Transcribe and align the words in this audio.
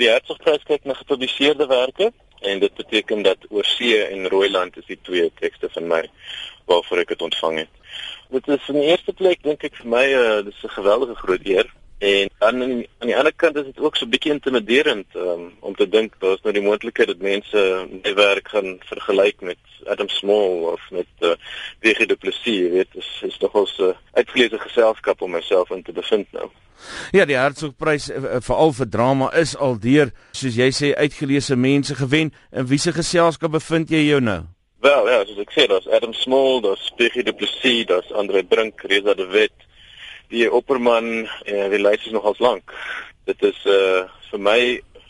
Die 0.00 0.08
Hertzogprys 0.08 0.62
kyk 0.64 0.86
na 0.88 0.94
gepubliseerde 0.96 1.66
werke 1.68 2.06
en 2.40 2.60
dit 2.62 2.74
beteken 2.74 3.22
dat 3.22 3.42
Oorsee 3.50 3.98
en 4.06 4.28
Rooiland 4.32 4.78
is 4.80 4.86
die 4.88 4.98
twee 5.02 5.26
tekste 5.40 5.68
van 5.74 5.90
my 5.90 6.00
waarvoor 6.70 7.02
ek 7.02 7.12
dit 7.12 7.24
ontvang 7.26 7.58
het. 7.58 7.74
Dit 8.32 8.48
is 8.48 8.70
in 8.72 8.78
die 8.78 8.86
eerste 8.88 9.12
plek 9.12 9.42
dink 9.44 9.66
ek 9.68 9.76
vir 9.76 9.90
my 9.92 10.06
uh, 10.16 10.38
dis 10.46 10.62
'n 10.64 10.72
geweldige 10.78 11.18
groot 11.20 11.44
eer 11.44 11.68
en 12.00 12.30
aan 12.38 12.62
aan 12.98 13.08
die 13.10 13.16
ander 13.16 13.32
kant 13.36 13.56
is 13.56 13.64
dit 13.64 13.80
ook 13.80 13.96
so 13.96 14.08
bietjie 14.08 14.32
intimiderend 14.32 15.16
um, 15.16 15.50
om 15.60 15.74
te 15.76 15.88
dink 15.88 16.14
daar's 16.22 16.40
nou 16.42 16.54
die 16.56 16.64
moontlikheid 16.64 17.10
dat 17.12 17.20
mense 17.20 17.64
my 17.90 18.14
werk 18.16 18.48
gaan 18.48 18.78
vergelyk 18.88 19.44
met 19.44 19.60
Adam 19.86 20.08
Small 20.08 20.64
of 20.72 20.80
met 20.90 21.10
uh, 21.20 21.34
W.G. 21.84 22.06
Du 22.08 22.16
Plessis, 22.16 22.56
jy 22.56 22.70
weet, 22.70 22.96
is, 22.96 23.10
is 23.28 23.38
nog 23.38 23.54
'n 23.54 23.84
uh, 23.84 23.92
uitgeleese 24.12 24.58
geselskap 24.58 25.20
om 25.22 25.30
myself 25.30 25.70
in 25.70 25.82
te 25.82 25.92
bevind 25.92 26.32
nou. 26.32 26.48
Ja, 27.12 27.24
die 27.24 27.36
Hertzogprys 27.36 28.08
uh, 28.10 28.40
veral 28.40 28.72
vir 28.72 28.88
drama 28.88 29.32
is 29.36 29.56
al 29.56 29.76
deur, 29.78 30.12
soos 30.32 30.56
jy 30.56 30.70
sê, 30.72 30.94
uitgeleese 30.96 31.56
mense 31.56 31.94
gewen. 31.94 32.32
In 32.50 32.66
wiese 32.66 32.92
geselskap 32.92 33.52
bevind 33.52 33.90
jy 33.90 34.06
jou 34.08 34.20
nou? 34.20 34.40
Wel, 34.80 35.08
ja, 35.12 35.24
soos 35.28 35.40
ek 35.44 35.52
sê, 35.52 35.66
daar's 35.68 35.88
Adam 35.88 36.16
Small, 36.16 36.62
daar's 36.64 36.92
W.G. 36.96 37.24
Du 37.28 37.32
Plessis, 37.36 37.84
daar's 37.86 38.12
Andre 38.12 38.42
Brink, 38.44 38.80
Reza 38.88 39.14
de 39.14 39.26
Wet, 39.26 39.68
die 40.30 40.46
opperman 40.50 41.26
en 41.44 41.70
die 41.72 41.82
lys 41.82 42.06
is 42.06 42.14
nogals 42.14 42.40
lank. 42.42 42.74
Dit 43.28 43.42
is 43.42 43.58
uh 43.66 44.06
vir 44.30 44.42
my 44.46 44.60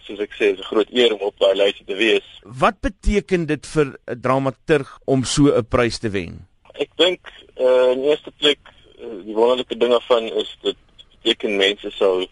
soos 0.06 0.20
ek 0.24 0.32
sê, 0.34 0.52
is 0.54 0.60
'n 0.60 0.70
groot 0.72 0.90
eer 0.90 1.12
om 1.14 1.20
op 1.28 1.36
daai 1.38 1.54
lysie 1.54 1.84
te 1.84 1.94
wees. 1.94 2.26
Wat 2.42 2.80
beteken 2.80 3.46
dit 3.46 3.66
vir 3.66 3.98
'n 4.08 4.20
dramaturg 4.20 4.98
om 5.04 5.24
so 5.24 5.52
'n 5.52 5.66
prys 5.68 5.98
te 5.98 6.10
wen? 6.10 6.46
Ek 6.74 6.90
dink 6.96 7.20
uh 7.56 7.92
in 7.92 8.04
eerste 8.04 8.32
plek 8.38 8.58
uh, 8.98 9.24
die 9.24 9.34
wonderlike 9.34 9.76
ding 9.76 9.92
daarvan 9.92 10.32
is 10.32 10.56
dit 10.62 10.76
beteken 11.20 11.56
mense 11.56 11.90
sal 11.90 12.26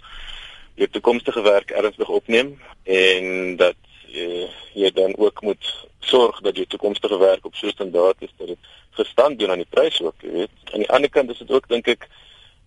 jou 0.75 0.89
toekomstige 0.89 1.43
werk 1.43 1.71
ernstig 1.71 2.09
opneem 2.09 2.57
en 2.85 3.57
dat 3.57 3.77
uh, 4.15 4.49
jy 4.75 4.91
dan 4.95 5.17
ook 5.19 5.43
moet 5.43 5.65
sorg 6.01 6.41
dat 6.41 6.57
jou 6.57 6.67
toekomstige 6.67 7.19
werk 7.19 7.45
op 7.45 7.55
so 7.55 7.67
'n 7.67 7.77
standaard 7.77 8.23
is 8.23 8.33
dat 8.39 8.47
dit 8.47 8.59
gestand 8.91 9.39
doen 9.39 9.51
aan 9.51 9.63
die 9.63 9.71
prys 9.71 10.01
ook, 10.01 10.15
jy 10.23 10.31
weet. 10.31 10.55
Aan 10.73 10.85
die 10.85 10.91
ander 10.91 11.11
kant 11.11 11.31
is 11.31 11.39
dit 11.39 11.51
ook 11.51 11.69
dink 11.69 11.89
ek 11.89 12.09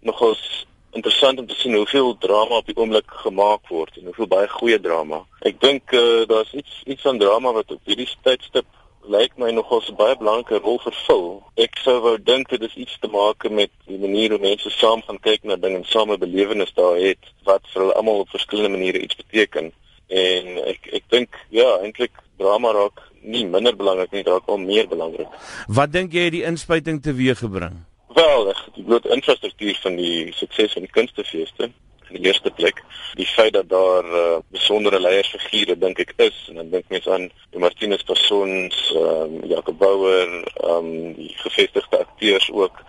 nogals 0.02 0.66
interessant 0.92 1.40
om 1.40 1.48
te 1.48 1.56
sien 1.56 1.76
hoeveel 1.76 2.18
drama 2.18 2.60
op 2.60 2.68
die 2.68 2.76
oomblik 2.76 3.12
gemaak 3.24 3.68
word 3.72 3.98
en 3.98 4.10
hoeveel 4.10 4.28
baie 4.28 4.48
goeie 4.52 4.80
drama. 4.80 5.22
Ek 5.48 5.60
dink 5.64 5.94
uh, 5.96 6.24
daar's 6.28 6.52
iets 6.54 6.82
iets 6.86 7.06
van 7.08 7.20
drama 7.22 7.54
wat 7.56 7.72
op 7.72 7.80
hierdie 7.88 8.10
tydstip 8.26 8.68
lyk 9.10 9.38
my 9.38 9.50
nogals 9.52 9.90
'n 9.90 9.96
baie 9.96 10.18
belangrike 10.18 10.60
rol 10.62 10.80
vervul. 10.80 11.44
Ek 11.56 11.78
sou 11.84 12.00
wou 12.02 12.18
dink 12.18 12.50
dit 12.50 12.62
is 12.62 12.76
iets 12.76 12.98
te 13.00 13.08
maak 13.08 13.50
met 13.50 13.72
die 13.88 13.98
manier 13.98 14.30
hoe 14.30 14.40
mense 14.40 14.70
saam 14.70 15.02
gaan 15.02 15.20
kyk 15.20 15.44
na 15.44 15.56
dinge 15.56 15.78
en 15.78 15.86
same 15.86 16.18
belewenis 16.18 16.74
daar 16.74 16.98
het 16.98 17.32
wat 17.44 17.62
vir 17.74 17.82
hulle 17.82 17.94
almal 17.94 18.20
op 18.20 18.30
verskillende 18.30 18.78
maniere 18.78 19.00
iets 19.00 19.16
beteken. 19.16 19.72
En 20.08 20.58
ek 20.68 20.92
ek 20.92 21.04
dink 21.10 21.40
ja, 21.50 21.80
eintlik 21.82 22.12
drama 22.38 22.72
raak 22.72 23.02
nie 23.22 23.46
minder 23.46 23.76
belangrik 23.76 24.12
nie, 24.12 24.24
raak 24.24 24.48
al 24.48 24.58
meer 24.58 24.88
belangrik. 24.88 25.30
Wat 25.68 25.92
dink 25.92 26.14
jy 26.14 26.28
het 26.28 26.38
die 26.38 26.46
inspuiting 26.46 27.02
teweeggebring? 27.02 27.86
Wel, 28.14 28.46
bloot 28.86 29.06
infrastruktuur 29.06 29.78
van 29.84 29.96
die 29.96 30.32
sukses 30.36 30.74
van 30.74 30.86
die 30.88 30.92
kunstefeeste 30.92 31.72
in 32.12 32.18
die 32.20 32.28
eerste 32.28 32.52
plek, 32.52 32.82
die 33.16 33.28
feit 33.28 33.54
dat 33.54 33.70
daar 33.70 34.06
uh, 34.06 34.40
besondere 34.52 35.00
leiersfigure 35.00 35.78
dink 35.80 36.02
ek 36.04 36.12
is 36.18 36.38
en 36.52 36.60
dan 36.60 36.72
dink 36.74 36.90
mens 36.92 37.08
aan 37.08 37.30
die 37.54 37.62
Martinus 37.64 38.04
Persons, 38.08 38.82
ehm 38.96 39.38
um, 39.38 39.46
Jacob 39.48 39.78
Bouwer, 39.80 40.34
ehm 40.42 40.76
um, 40.76 41.14
die 41.16 41.32
gevestigde 41.44 42.02
akteurs 42.04 42.50
ook. 42.52 42.84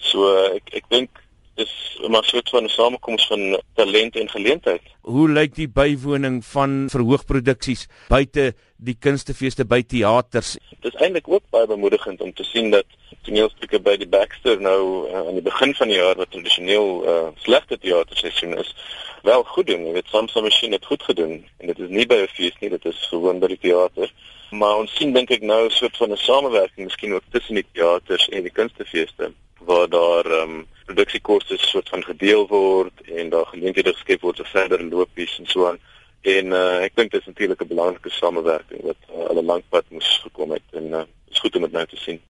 So 0.00 0.32
ek 0.56 0.72
ek 0.80 0.88
dink 0.88 1.21
dis 1.54 1.72
maar 2.08 2.24
so 2.24 2.36
'n 2.36 2.42
soort 2.42 2.48
van 2.48 2.68
samekoms 2.68 3.26
van 3.26 3.60
talent 3.74 4.16
en 4.16 4.28
geleentheid. 4.28 4.80
Hoe 5.00 5.28
lyk 5.28 5.54
die 5.54 5.68
bywoning 5.68 6.44
van 6.44 6.88
verhoogproduksies 6.90 7.86
buite 8.08 8.54
die 8.76 8.96
kunstefeeste 8.98 9.64
by 9.64 9.82
teaters? 9.82 10.56
Dit 10.80 10.94
is 10.94 11.00
eintlik 11.00 11.28
ook 11.28 11.42
baie 11.50 11.66
bemoedigend 11.66 12.20
om 12.20 12.32
te 12.34 12.44
sien 12.44 12.70
dat 12.70 12.84
toneelstukke 13.22 13.80
by 13.80 13.96
die 13.96 14.08
Baxter 14.08 14.60
nou 14.60 15.08
uh, 15.08 15.26
aan 15.26 15.38
die 15.38 15.42
begin 15.42 15.74
van 15.74 15.88
die 15.88 15.96
jaar 15.96 16.16
wat 16.18 16.30
tradisioneel 16.30 16.88
uh, 17.04 17.28
slegte 17.44 17.78
teaterseisoen 17.78 18.58
is, 18.58 18.74
wel 19.22 19.44
goed 19.44 19.66
doen. 19.66 19.86
Jy 19.86 19.92
weet 19.92 20.10
Samsung 20.10 20.44
Machine 20.44 20.74
het 20.74 20.84
goed 20.84 21.02
gedoen 21.02 21.44
en 21.58 21.66
dit 21.66 21.78
is 21.78 21.88
nie 21.88 22.06
by 22.06 22.14
'n 22.22 22.34
fees 22.34 22.56
nie, 22.60 22.70
dit 22.70 22.84
is 22.84 23.06
gewoon 23.10 23.38
by 23.38 23.46
die 23.46 23.58
teater. 23.58 24.12
Maar 24.50 24.76
ons 24.76 24.94
sien 24.96 25.12
dink 25.12 25.30
ek 25.30 25.42
nou 25.42 25.66
'n 25.66 25.70
soort 25.70 25.96
van 25.96 26.10
'n 26.12 26.16
samewerking 26.16 26.86
miskien 26.86 27.14
ook 27.14 27.24
tussen 27.30 27.54
die 27.54 27.66
teaters 27.72 28.28
en 28.28 28.42
die 28.42 28.52
kunstefeeste 28.52 29.32
waar 29.64 29.88
daar 29.88 30.26
ehm 30.26 30.50
um, 30.50 30.66
produksiekoste 30.92 31.56
soort 31.58 31.88
van 31.88 32.04
gedeel 32.04 32.46
word 32.46 33.00
en 33.16 33.28
daar 33.32 33.46
geleenthede 33.46 33.92
geskep 33.92 34.20
word 34.20 34.42
vir 34.42 34.50
verder 34.52 34.84
lopies 34.84 35.38
en 35.38 35.48
so 35.50 35.66
aan. 35.70 35.80
En 36.22 36.52
uh, 36.54 36.84
ek 36.86 36.94
dink 36.96 37.10
dit 37.10 37.20
is 37.20 37.26
natuurlik 37.26 37.62
'n 37.64 37.72
belangrike 37.74 38.10
samewerking 38.10 38.82
wat 38.86 39.00
uh, 39.10 39.26
al 39.30 39.40
'n 39.42 39.50
lank 39.52 39.64
pad 39.68 39.84
moes 39.90 40.20
gekom 40.22 40.52
het 40.52 40.68
en 40.70 40.86
uh, 40.92 41.02
is 41.30 41.40
goed 41.40 41.56
om 41.56 41.66
dit 41.66 41.72
nou 41.72 41.86
te 41.86 41.96
sien. 41.96 42.22